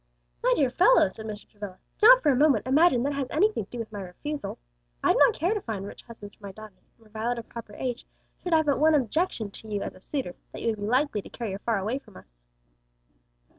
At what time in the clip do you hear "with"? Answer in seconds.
3.77-3.91